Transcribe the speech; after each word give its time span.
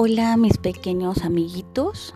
Hola 0.00 0.36
mis 0.36 0.58
pequeños 0.58 1.24
amiguitos. 1.24 2.14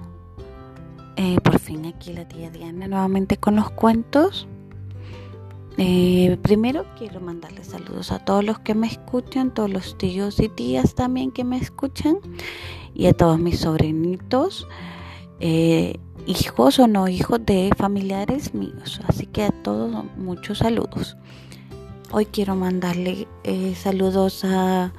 Eh, 1.16 1.40
por 1.42 1.58
fin 1.58 1.84
aquí 1.84 2.12
la 2.12 2.28
tía 2.28 2.48
Diana 2.48 2.86
nuevamente 2.86 3.38
con 3.38 3.56
los 3.56 3.72
cuentos. 3.72 4.46
Eh, 5.78 6.38
primero 6.42 6.86
quiero 6.96 7.20
mandarles 7.20 7.66
saludos 7.66 8.12
a 8.12 8.20
todos 8.20 8.44
los 8.44 8.60
que 8.60 8.76
me 8.76 8.86
escuchan, 8.86 9.52
todos 9.52 9.68
los 9.68 9.98
tíos 9.98 10.38
y 10.38 10.48
tías 10.48 10.94
también 10.94 11.32
que 11.32 11.42
me 11.42 11.56
escuchan 11.56 12.18
y 12.94 13.06
a 13.06 13.14
todos 13.14 13.40
mis 13.40 13.58
sobrinitos, 13.58 14.68
eh, 15.40 15.98
hijos 16.24 16.78
o 16.78 16.86
no 16.86 17.08
hijos 17.08 17.44
de 17.44 17.72
familiares 17.76 18.54
míos. 18.54 19.00
Así 19.08 19.26
que 19.26 19.42
a 19.42 19.50
todos 19.50 20.04
muchos 20.16 20.58
saludos. 20.58 21.16
Hoy 22.12 22.26
quiero 22.26 22.54
mandarle 22.54 23.26
saludos 23.74 24.44
a 24.44 24.92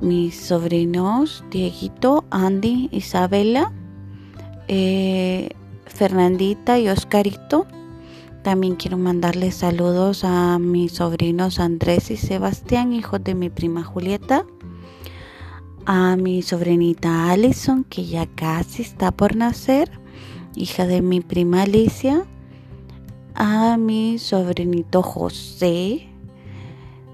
mis 0.00 0.36
sobrinos 0.36 1.44
Dieguito, 1.50 2.24
Andy, 2.30 2.88
Isabela, 2.92 3.72
eh, 4.68 5.50
Fernandita 5.86 6.78
y 6.78 6.88
Oscarito. 6.88 7.66
También 8.42 8.76
quiero 8.76 8.96
mandarles 8.98 9.56
saludos 9.56 10.24
a 10.24 10.58
mis 10.58 10.92
sobrinos 10.92 11.58
Andrés 11.58 12.10
y 12.10 12.16
Sebastián, 12.16 12.92
hijos 12.92 13.22
de 13.24 13.34
mi 13.34 13.50
prima 13.50 13.82
Julieta. 13.82 14.44
A 15.86 16.16
mi 16.16 16.42
sobrinita 16.42 17.30
Allison, 17.30 17.82
que 17.84 18.04
ya 18.04 18.26
casi 18.26 18.82
está 18.82 19.10
por 19.10 19.36
nacer, 19.36 19.90
hija 20.54 20.86
de 20.86 21.02
mi 21.02 21.20
prima 21.20 21.62
Alicia. 21.62 22.26
A 23.34 23.76
mi 23.76 24.18
sobrinito 24.18 25.02
José, 25.02 26.08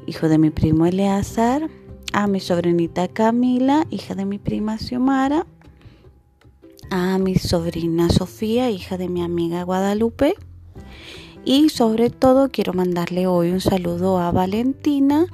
hijo 0.06 0.28
de 0.28 0.38
mi 0.38 0.50
primo 0.50 0.86
Eleazar 0.86 1.68
a 2.14 2.28
mi 2.28 2.38
sobrinita 2.38 3.08
Camila, 3.08 3.86
hija 3.90 4.14
de 4.14 4.24
mi 4.24 4.38
prima 4.38 4.78
Xiomara, 4.78 5.46
a 6.88 7.18
mi 7.18 7.34
sobrina 7.34 8.08
Sofía, 8.08 8.70
hija 8.70 8.96
de 8.96 9.08
mi 9.08 9.20
amiga 9.20 9.64
Guadalupe, 9.64 10.34
y 11.44 11.70
sobre 11.70 12.10
todo 12.10 12.50
quiero 12.50 12.72
mandarle 12.72 13.26
hoy 13.26 13.50
un 13.50 13.60
saludo 13.60 14.18
a 14.18 14.30
Valentina, 14.30 15.26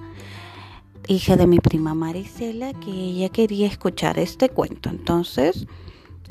hija 1.07 1.37
de 1.37 1.47
mi 1.47 1.59
prima 1.59 1.93
Marisela, 1.93 2.73
que 2.73 2.91
ella 2.91 3.29
quería 3.29 3.67
escuchar 3.67 4.19
este 4.19 4.49
cuento. 4.49 4.89
Entonces, 4.89 5.67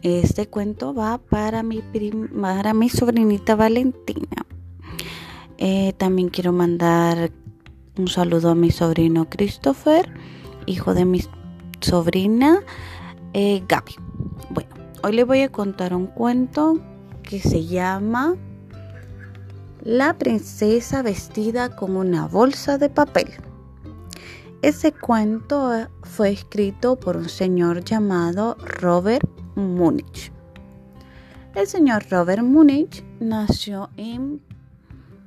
este 0.01 0.47
cuento 0.47 0.95
va 0.95 1.19
para 1.19 1.61
mi, 1.61 1.83
para 2.41 2.73
mi 2.73 2.89
sobrinita 2.89 3.55
Valentina. 3.55 4.47
Eh, 5.59 5.93
también 5.97 6.29
quiero 6.29 6.53
mandar 6.53 7.31
un 7.99 8.07
saludo 8.07 8.51
a 8.51 8.55
mi 8.55 8.71
sobrino 8.71 9.29
Christopher 9.29 10.09
hijo 10.65 10.93
de 10.93 11.03
mi 11.03 11.21
sobrina 11.81 12.61
eh, 13.33 13.61
Gaby. 13.67 13.95
Bueno, 14.49 14.69
hoy 15.03 15.13
le 15.13 15.23
voy 15.25 15.41
a 15.41 15.51
contar 15.51 15.93
un 15.93 16.07
cuento 16.07 16.79
que 17.23 17.39
se 17.39 17.65
llama 17.65 18.35
La 19.83 20.17
princesa 20.17 21.01
vestida 21.01 21.75
con 21.75 21.97
una 21.97 22.27
bolsa 22.27 22.77
de 22.77 22.89
papel. 22.89 23.27
Ese 24.61 24.93
cuento 24.93 25.87
fue 26.03 26.31
escrito 26.31 26.97
por 26.97 27.17
un 27.17 27.29
señor 27.29 27.83
llamado 27.83 28.55
Robert 28.81 29.27
Munich. 29.55 30.31
El 31.53 31.67
señor 31.67 32.05
Robert 32.09 32.43
Munich 32.43 33.03
nació 33.19 33.89
en 33.97 34.41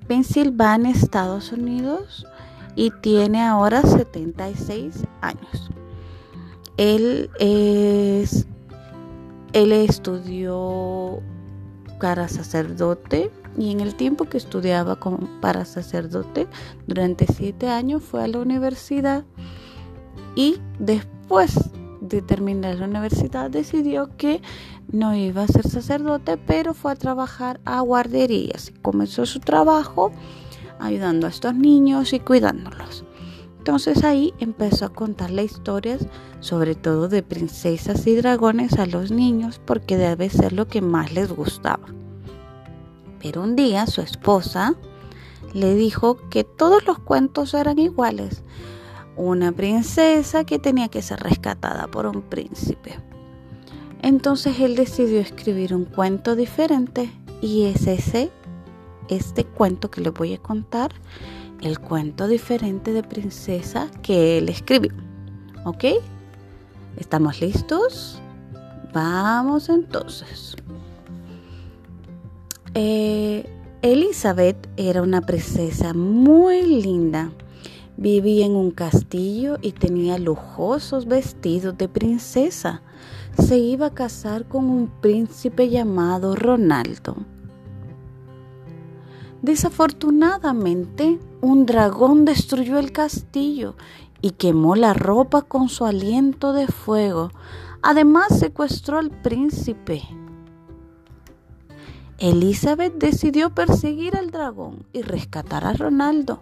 Pensilvania, 0.07 0.91
Estados 0.91 1.53
Unidos, 1.53 2.27
y 2.75 2.91
tiene 2.91 3.43
ahora 3.43 3.83
76 3.83 5.05
años. 5.21 5.71
Él 6.77 7.31
es 7.39 8.47
él 9.53 9.73
estudió 9.73 11.21
para 12.01 12.29
sacerdote 12.29 13.31
y 13.59 13.71
en 13.71 13.81
el 13.81 13.95
tiempo 13.95 14.25
que 14.25 14.39
estudiaba 14.39 14.99
para 15.41 15.65
sacerdote 15.65 16.49
durante 16.87 17.27
siete 17.27 17.69
años 17.69 18.03
fue 18.03 18.25
a 18.25 18.29
la 18.29 18.39
universidad 18.39 19.25
y 20.35 20.57
después 20.79 21.71
de 22.01 22.23
terminar 22.23 22.77
la 22.77 22.87
universidad 22.87 23.51
decidió 23.51 24.17
que 24.17 24.41
no 24.91 25.15
iba 25.15 25.43
a 25.43 25.49
ser 25.49 25.69
sacerdote 25.69 26.39
pero 26.39 26.73
fue 26.73 26.93
a 26.93 26.97
trabajar 26.97 27.61
a 27.65 27.81
guarderías 27.81 28.73
comenzó 28.81 29.27
su 29.27 29.39
trabajo 29.41 30.13
ayudando 30.83 31.27
a 31.27 31.31
estos 31.31 31.55
niños 31.55 32.13
y 32.13 32.21
cuidándolos. 32.21 33.05
Entonces 33.59 34.03
ahí 34.03 34.35
empezó 34.41 34.87
a 34.87 34.93
contarle 34.93 35.45
historias, 35.45 36.07
sobre 36.41 36.75
todo 36.75 37.09
de 37.09 37.23
princesas 37.23 38.07
y 38.09 38.17
dragones 38.17 38.73
a 38.79 38.87
los 38.87 39.13
niños, 39.13 39.61
porque 39.65 39.97
debe 39.97 40.31
ser 40.31 40.53
lo 40.53 40.67
que 40.67 40.81
más 40.83 41.13
les 41.13 41.31
gustaba. 41.33 41.87
Pero 43.21 43.43
un 43.43 43.55
día 43.55 43.87
su 43.87 44.01
esposa 44.01 44.75
le 45.55 45.77
dijo 45.77 46.19
que 46.29 46.43
todos 46.43 46.85
los 46.87 46.99
cuentos 46.99 47.55
eran 47.55 47.79
iguales. 47.79 48.43
Una 49.17 49.53
princesa 49.53 50.45
que 50.45 50.59
tenía 50.59 50.89
que 50.89 51.03
ser 51.03 51.21
rescatada 51.21 51.87
por 51.87 52.07
un 52.07 52.23
príncipe. 52.23 52.99
Entonces 54.01 54.59
él 54.59 54.75
decidió 54.75 55.21
escribir 55.21 55.73
un 55.73 55.85
cuento 55.85 56.35
diferente 56.35 57.13
y 57.41 57.67
es 57.67 57.87
ese 57.87 58.33
este 59.17 59.45
cuento 59.45 59.91
que 59.91 60.01
les 60.01 60.13
voy 60.13 60.35
a 60.35 60.39
contar, 60.39 60.93
el 61.61 61.79
cuento 61.79 62.27
diferente 62.27 62.93
de 62.93 63.03
princesa 63.03 63.91
que 64.03 64.39
él 64.39 64.49
escribió. 64.49 64.93
¿Ok? 65.65 65.85
¿Estamos 66.97 67.41
listos? 67.41 68.21
Vamos 68.93 69.69
entonces. 69.69 70.57
Eh, 72.75 73.47
Elizabeth 73.83 74.69
era 74.77 75.03
una 75.03 75.21
princesa 75.21 75.95
muy 75.95 76.63
linda. 76.63 77.31
Vivía 77.97 78.47
en 78.47 78.57
un 78.57 78.71
castillo 78.71 79.59
y 79.61 79.73
tenía 79.73 80.19
lujosos 80.19 81.07
vestidos 81.07 81.77
de 81.79 81.89
princesa. 81.89 82.83
Se 83.39 83.59
iba 83.59 83.87
a 83.87 83.95
casar 83.95 84.47
con 84.47 84.67
un 84.67 84.89
príncipe 85.01 85.69
llamado 85.69 86.35
Ronaldo. 86.35 87.17
Desafortunadamente, 89.43 91.19
un 91.41 91.67
dragón 91.67 92.25
destruyó 92.25 92.79
el 92.79 92.93
castillo 92.93 93.75
y 94.21 94.31
quemó 94.31 94.77
la 94.77 94.95
ropa 94.95 95.43
con 95.43 95.69
su 95.69 95.85
aliento 95.85 96.53
de 96.53 96.69
fuego. 96.69 97.33
Además, 97.83 98.39
secuestró 98.39 98.99
al 98.99 99.11
príncipe. 99.11 100.03
Elizabeth 102.19 102.95
decidió 102.99 103.53
perseguir 103.53 104.17
al 104.17 104.31
dragón 104.31 104.87
y 104.93 105.03
rescatar 105.03 105.65
a 105.65 105.73
Ronaldo. 105.73 106.39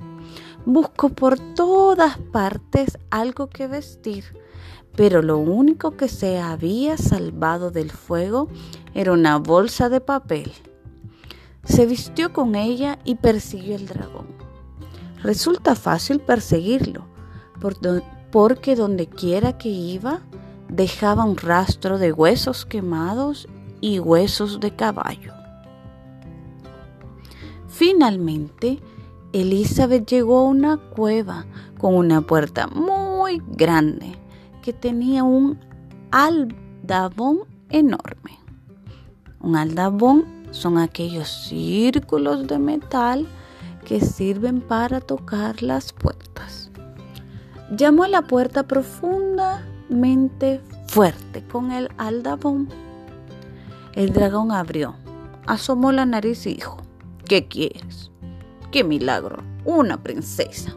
Buscó 0.66 1.08
por 1.08 1.38
todas 1.54 2.18
partes 2.18 2.98
algo 3.08 3.48
que 3.48 3.66
vestir, 3.66 4.24
pero 4.94 5.22
lo 5.22 5.38
único 5.38 5.92
que 5.92 6.08
se 6.08 6.38
había 6.38 6.98
salvado 6.98 7.70
del 7.70 7.90
fuego 7.90 8.48
era 8.92 9.12
una 9.12 9.38
bolsa 9.38 9.88
de 9.88 10.02
papel. 10.02 10.52
Se 11.65 11.87
vistió 11.87 12.32
con 12.32 12.54
ella 12.54 12.98
y 13.04 13.16
persiguió 13.16 13.76
al 13.76 13.87
dragón. 13.87 14.26
Resulta 15.22 15.75
fácil 15.75 16.21
perseguirlo, 16.21 17.06
porque 18.31 18.76
donde 18.76 19.06
quiera 19.06 19.59
que 19.59 19.69
iba 19.69 20.21
dejaba 20.69 21.25
un 21.25 21.37
rastro 21.37 21.98
de 21.98 22.12
huesos 22.12 22.65
quemados 22.65 23.48
y 23.81 23.98
huesos 23.98 24.60
de 24.60 24.75
caballo. 24.75 25.34
Finalmente, 27.69 28.81
Elizabeth 29.32 30.06
llegó 30.06 30.38
a 30.38 30.44
una 30.44 30.77
cueva 30.77 31.47
con 31.78 31.95
una 31.95 32.21
puerta 32.21 32.66
muy 32.66 33.42
grande 33.48 34.16
que 34.63 34.72
tenía 34.72 35.24
un 35.24 35.59
aldabón 36.10 37.41
enorme. 37.68 38.39
Un 39.41 39.56
aldabón 39.56 40.40
son 40.50 40.78
aquellos 40.78 41.28
círculos 41.28 42.47
de 42.47 42.58
metal 42.58 43.26
que 43.84 44.00
sirven 44.00 44.60
para 44.60 45.00
tocar 45.00 45.62
las 45.62 45.92
puertas. 45.92 46.70
Llamó 47.76 48.04
a 48.04 48.08
la 48.08 48.22
puerta 48.22 48.64
profundamente 48.66 50.60
fuerte 50.88 51.44
con 51.44 51.70
el 51.72 51.88
aldabón. 51.98 52.68
El 53.94 54.12
dragón 54.12 54.52
abrió, 54.52 54.97
asomó 55.47 55.92
la 55.92 56.04
nariz 56.04 56.47
y 56.47 56.54
dijo, 56.54 56.78
¿qué 57.26 57.46
quieres? 57.46 58.10
¡Qué 58.70 58.84
milagro! 58.84 59.42
Una 59.64 60.03
princesa. 60.03 60.74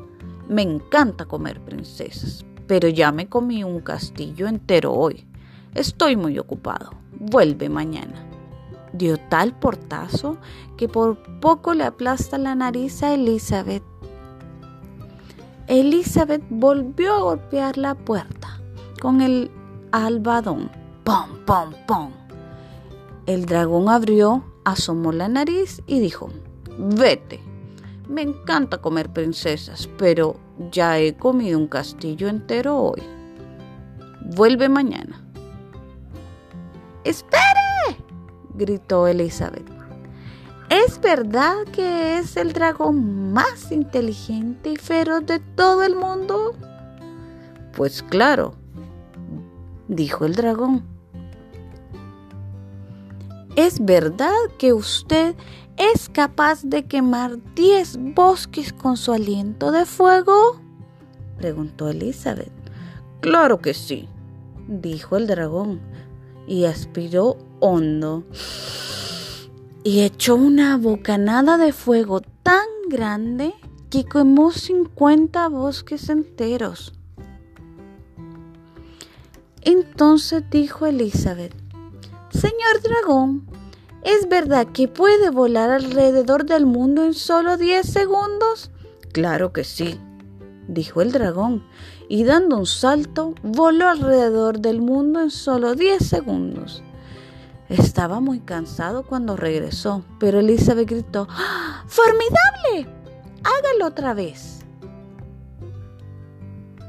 Me 0.47 0.61
encanta 0.61 1.25
comer 1.25 1.59
princesas, 1.61 2.45
pero 2.67 2.87
ya 2.89 3.11
me 3.11 3.27
comí 3.27 3.63
un 3.63 3.79
castillo 3.81 4.47
entero 4.47 4.93
hoy. 4.93 5.25
Estoy 5.73 6.15
muy 6.15 6.37
ocupado. 6.37 6.91
Vuelve 7.19 7.69
mañana 7.69 8.32
tal 9.33 9.57
portazo 9.57 10.37
que 10.77 10.87
por 10.87 11.17
poco 11.39 11.73
le 11.73 11.85
aplasta 11.85 12.37
la 12.37 12.53
nariz 12.53 13.01
a 13.01 13.15
Elizabeth. 13.15 13.81
Elizabeth 15.65 16.43
volvió 16.51 17.15
a 17.15 17.21
golpear 17.21 17.79
la 17.79 17.95
puerta 17.95 18.61
con 19.01 19.21
el 19.21 19.49
albadón 19.91 20.69
¡Pum, 21.03 21.39
pum, 21.47 21.73
pum! 21.87 22.11
El 23.25 23.47
dragón 23.47 23.89
abrió, 23.89 24.43
asomó 24.65 25.11
la 25.11 25.27
nariz 25.27 25.81
y 25.87 25.99
dijo, 25.99 26.29
vete. 26.77 27.41
Me 28.07 28.21
encanta 28.21 28.77
comer 28.81 29.11
princesas, 29.11 29.89
pero 29.97 30.35
ya 30.71 30.99
he 30.99 31.17
comido 31.17 31.57
un 31.57 31.67
castillo 31.67 32.27
entero 32.27 32.77
hoy. 32.77 33.01
Vuelve 34.35 34.69
mañana. 34.69 35.25
¡Espere! 37.03 37.52
Gritó 38.53 39.07
Elizabeth. 39.07 39.69
¿Es 40.69 40.99
verdad 40.99 41.65
que 41.71 42.17
es 42.17 42.35
el 42.35 42.53
dragón 42.53 43.31
más 43.31 43.71
inteligente 43.71 44.71
y 44.71 44.75
feroz 44.75 45.25
de 45.25 45.39
todo 45.39 45.83
el 45.83 45.95
mundo? 45.95 46.55
Pues 47.75 48.01
claro, 48.01 48.55
dijo 49.87 50.25
el 50.25 50.35
dragón. 50.35 50.83
¿Es 53.55 53.83
verdad 53.83 54.33
que 54.57 54.73
usted 54.73 55.35
es 55.77 56.09
capaz 56.09 56.63
de 56.63 56.85
quemar 56.85 57.37
diez 57.53 57.97
bosques 57.99 58.73
con 58.73 58.97
su 58.97 59.13
aliento 59.13 59.71
de 59.71 59.85
fuego? 59.85 60.59
preguntó 61.37 61.89
Elizabeth. 61.89 62.51
Claro 63.19 63.59
que 63.59 63.73
sí, 63.75 64.09
dijo 64.67 65.17
el 65.17 65.27
dragón, 65.27 65.81
y 66.47 66.65
aspiró 66.65 67.37
hondo 67.63 68.25
y 69.85 70.01
echó 70.01 70.35
una 70.35 70.77
bocanada 70.77 71.57
de 71.57 71.71
fuego 71.71 72.19
tan 72.19 72.65
grande 72.89 73.53
que 73.89 74.03
quemó 74.03 74.51
50 74.51 75.47
bosques 75.47 76.09
enteros. 76.09 76.93
Entonces 79.61 80.43
dijo 80.51 80.87
Elizabeth, 80.87 81.53
Señor 82.31 82.81
dragón, 82.83 83.47
¿es 84.03 84.27
verdad 84.27 84.67
que 84.67 84.89
puede 84.89 85.29
volar 85.29 85.69
alrededor 85.69 86.45
del 86.45 86.65
mundo 86.65 87.05
en 87.05 87.13
solo 87.13 87.55
10 87.55 87.85
segundos? 87.87 88.71
Claro 89.13 89.53
que 89.53 89.63
sí, 89.63 89.97
dijo 90.67 91.01
el 91.01 91.13
dragón, 91.13 91.63
y 92.09 92.25
dando 92.25 92.57
un 92.57 92.65
salto, 92.65 93.35
voló 93.41 93.87
alrededor 93.87 94.59
del 94.59 94.81
mundo 94.81 95.21
en 95.21 95.31
solo 95.31 95.75
10 95.75 96.05
segundos. 96.05 96.83
Estaba 97.69 98.19
muy 98.19 98.39
cansado 98.39 99.03
cuando 99.03 99.37
regresó, 99.37 100.03
pero 100.19 100.39
Elizabeth 100.39 100.89
gritó, 100.89 101.27
¡Ah! 101.29 101.83
¡Formidable! 101.87 102.87
Hágalo 103.43 103.87
otra 103.87 104.13
vez. 104.13 104.59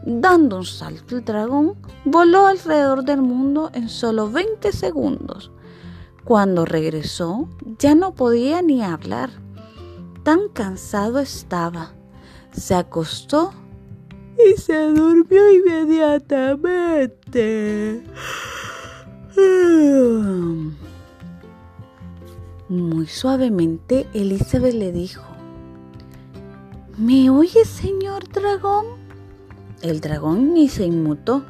Dando 0.07 0.59
un 0.59 0.67
salto, 0.67 1.17
el 1.17 1.25
dragón 1.25 1.79
voló 2.05 2.47
alrededor 2.47 3.05
del 3.05 3.23
mundo 3.23 3.71
en 3.73 3.89
solo 3.89 4.31
20 4.31 4.71
segundos. 4.73 5.51
Cuando 6.25 6.67
regresó, 6.67 7.49
ya 7.79 7.95
no 7.95 8.15
podía 8.15 8.61
ni 8.61 8.83
hablar. 8.83 9.31
Tan 10.23 10.49
cansado 10.49 11.21
estaba. 11.21 11.93
Se 12.53 12.75
acostó 12.75 13.55
y 14.39 14.53
se 14.61 14.89
durmió 14.89 15.51
inmediatamente. 15.53 18.05
Muy 22.69 23.07
suavemente, 23.07 24.07
Elizabeth 24.15 24.75
le 24.75 24.93
dijo, 24.93 25.23
¿Me 26.97 27.29
oye, 27.31 27.65
señor 27.65 28.29
dragón? 28.31 28.87
El 29.83 30.01
dragón 30.01 30.55
ni 30.55 30.69
se 30.69 30.85
inmutó. 30.85 31.45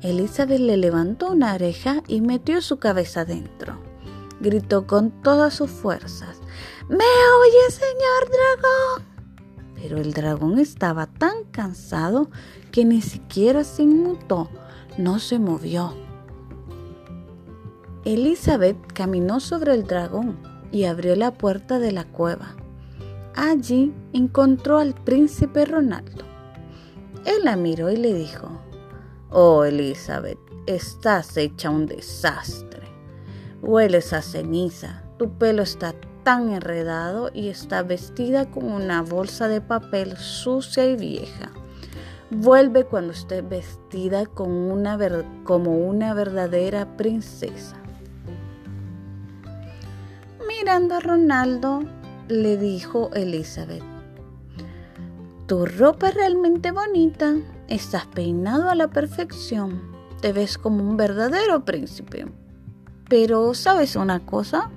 Elizabeth 0.00 0.60
le 0.60 0.76
levantó 0.76 1.32
una 1.32 1.54
oreja 1.54 2.02
y 2.06 2.20
metió 2.20 2.62
su 2.62 2.78
cabeza 2.78 3.24
dentro. 3.24 3.80
Gritó 4.40 4.86
con 4.86 5.10
todas 5.22 5.54
sus 5.54 5.70
fuerzas, 5.70 6.38
¿Me 6.88 6.96
oye, 6.96 7.70
señor 7.70 8.30
dragón? 8.30 9.04
Pero 9.74 9.98
el 9.98 10.12
dragón 10.12 10.58
estaba 10.58 11.06
tan 11.06 11.44
cansado 11.50 12.30
que 12.72 12.84
ni 12.84 13.02
siquiera 13.02 13.64
se 13.64 13.82
inmutó, 13.82 14.48
no 14.96 15.18
se 15.18 15.38
movió. 15.38 16.07
Elizabeth 18.08 18.78
caminó 18.94 19.38
sobre 19.38 19.74
el 19.74 19.84
dragón 19.86 20.38
y 20.72 20.84
abrió 20.84 21.14
la 21.14 21.34
puerta 21.34 21.78
de 21.78 21.92
la 21.92 22.04
cueva. 22.04 22.56
Allí 23.34 23.92
encontró 24.14 24.78
al 24.78 24.94
príncipe 24.94 25.66
Ronaldo. 25.66 26.24
Él 27.26 27.44
la 27.44 27.56
miró 27.56 27.90
y 27.90 27.98
le 27.98 28.14
dijo, 28.14 28.62
Oh 29.28 29.62
Elizabeth, 29.62 30.38
estás 30.64 31.36
hecha 31.36 31.68
un 31.68 31.84
desastre. 31.84 32.80
Hueles 33.60 34.14
a 34.14 34.22
ceniza, 34.22 35.02
tu 35.18 35.36
pelo 35.36 35.62
está 35.62 35.94
tan 36.22 36.48
enredado 36.48 37.30
y 37.34 37.48
está 37.48 37.82
vestida 37.82 38.50
con 38.50 38.72
una 38.72 39.02
bolsa 39.02 39.48
de 39.48 39.60
papel 39.60 40.16
sucia 40.16 40.86
y 40.86 40.96
vieja. 40.96 41.50
Vuelve 42.30 42.84
cuando 42.84 43.12
esté 43.12 43.42
vestida 43.42 44.24
como 44.24 44.70
una 44.70 44.96
verdadera 46.14 46.96
princesa. 46.96 47.76
Mirando 50.58 50.96
a 50.96 51.00
Ronaldo, 51.00 51.84
le 52.26 52.56
dijo 52.56 53.10
Elizabeth, 53.14 53.82
tu 55.46 55.64
ropa 55.66 56.08
es 56.08 56.14
realmente 56.14 56.72
bonita, 56.72 57.36
estás 57.68 58.06
peinado 58.06 58.68
a 58.68 58.74
la 58.74 58.88
perfección, 58.88 59.80
te 60.20 60.32
ves 60.32 60.58
como 60.58 60.82
un 60.82 60.96
verdadero 60.96 61.64
príncipe. 61.64 62.26
Pero, 63.08 63.54
¿sabes 63.54 63.94
una 63.94 64.26
cosa? 64.26 64.68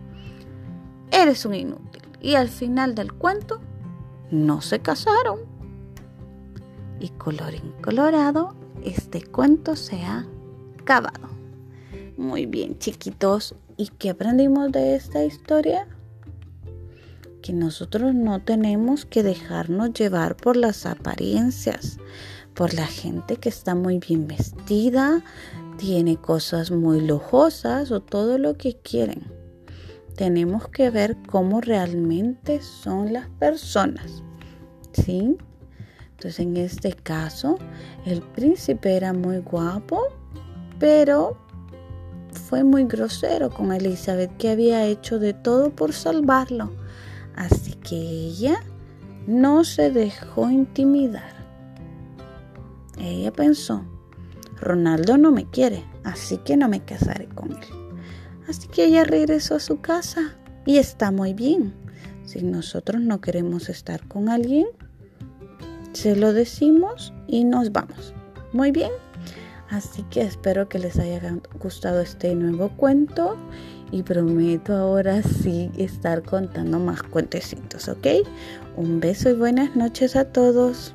Eres 1.10 1.46
un 1.46 1.56
inútil. 1.56 2.04
Y 2.22 2.36
al 2.36 2.50
final 2.50 2.94
del 2.94 3.14
cuento, 3.14 3.60
no 4.30 4.62
se 4.62 4.80
casaron. 4.82 5.40
Y 7.00 7.10
colorín 7.10 7.74
colorado, 7.82 8.54
este 8.84 9.24
cuento 9.24 9.76
se 9.76 10.04
ha 10.04 10.28
acabado. 10.80 11.28
Muy 12.18 12.46
bien, 12.46 12.78
chiquitos. 12.78 13.56
¿Y 13.82 13.88
qué 13.98 14.12
aprendimos 14.12 14.72
de 14.72 14.94
esta 14.94 15.24
historia? 15.24 15.88
Que 17.42 17.52
nosotros 17.52 18.14
no 18.14 18.40
tenemos 18.40 19.06
que 19.06 19.24
dejarnos 19.24 19.94
llevar 19.94 20.38
por 20.38 20.56
las 20.56 20.86
apariencias, 20.86 21.98
por 22.54 22.76
la 22.76 22.86
gente 22.86 23.38
que 23.38 23.50
está 23.50 23.74
muy 23.74 23.98
bien 23.98 24.28
vestida, 24.28 25.24
tiene 25.80 26.18
cosas 26.18 26.70
muy 26.70 27.02
lujosas 27.02 27.92
o 27.92 28.02
todo 28.02 28.38
lo 28.38 28.54
que 28.56 28.76
quieren. 28.76 29.24
Tenemos 30.16 30.68
que 30.68 30.92
ver 30.92 31.18
cómo 31.28 31.60
realmente 31.60 32.62
son 32.62 33.12
las 33.12 33.30
personas. 33.30 34.22
¿Sí? 34.94 35.38
Entonces 36.12 36.40
en 36.40 36.56
este 36.56 36.94
caso, 36.94 37.58
el 38.06 38.22
príncipe 38.22 38.96
era 38.96 39.12
muy 39.12 39.40
guapo, 39.40 40.04
pero 40.78 41.41
fue 42.32 42.64
muy 42.64 42.86
grosero 42.86 43.50
con 43.50 43.72
Elizabeth, 43.72 44.36
que 44.38 44.50
había 44.50 44.86
hecho 44.86 45.20
de 45.20 45.34
todo 45.34 45.72
por 45.72 45.94
salvarlo. 45.94 46.72
Así 47.36 47.74
que 47.74 47.96
ella 47.96 48.62
no 49.28 49.64
se 49.64 49.92
dejó 49.92 50.50
intimidar. 50.50 51.34
Ella 52.98 53.32
pensó, 53.32 53.84
Ronaldo 54.60 55.18
no 55.18 55.32
me 55.32 55.50
quiere, 55.50 55.84
así 56.04 56.38
que 56.38 56.58
no 56.58 56.68
me 56.70 56.84
casaré 56.84 57.28
con 57.28 57.52
él. 57.52 57.82
Así 58.48 58.68
que 58.68 58.86
ella 58.86 59.04
regresó 59.04 59.56
a 59.56 59.60
su 59.60 59.82
casa 59.82 60.36
y 60.66 60.78
está 60.78 61.12
muy 61.12 61.34
bien. 61.34 61.74
Si 62.26 62.44
nosotros 62.44 63.02
no 63.02 63.22
queremos 63.22 63.70
estar 63.70 64.08
con 64.08 64.30
alguien, 64.30 64.68
se 65.94 66.16
lo 66.16 66.34
decimos 66.34 67.14
y 67.28 67.44
nos 67.44 67.72
vamos. 67.72 68.14
Muy 68.54 68.72
bien. 68.72 68.92
Así 69.72 70.04
que 70.04 70.22
espero 70.22 70.68
que 70.68 70.80
les 70.80 71.00
haya 71.00 71.22
gustado 71.58 72.02
este 72.02 72.36
nuevo 72.36 72.70
cuento 72.76 73.38
y 73.90 74.04
prometo 74.04 74.74
ahora 74.74 75.24
sí 75.24 75.72
estar 75.78 76.24
contando 76.24 76.78
más 76.78 77.02
cuentecitos, 77.04 77.88
¿ok? 77.88 78.08
Un 78.76 79.00
beso 79.00 79.30
y 79.30 79.34
buenas 79.34 79.74
noches 79.78 80.18
a 80.18 80.26
todos. 80.26 80.94